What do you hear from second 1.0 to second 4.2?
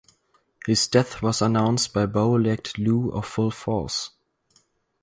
was announced by Bow Legged Lou of Full Force.